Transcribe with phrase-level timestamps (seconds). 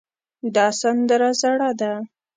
[0.55, 1.91] دا سندره زړه ده